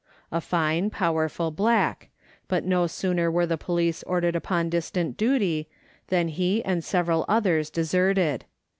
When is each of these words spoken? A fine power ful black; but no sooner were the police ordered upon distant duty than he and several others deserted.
A 0.31 0.41
fine 0.41 0.89
power 0.89 1.29
ful 1.29 1.51
black; 1.51 2.07
but 2.47 2.65
no 2.65 2.87
sooner 2.87 3.29
were 3.29 3.45
the 3.45 3.55
police 3.55 4.01
ordered 4.07 4.35
upon 4.35 4.67
distant 4.67 5.15
duty 5.15 5.67
than 6.07 6.29
he 6.29 6.65
and 6.65 6.83
several 6.83 7.23
others 7.29 7.69
deserted. 7.69 8.45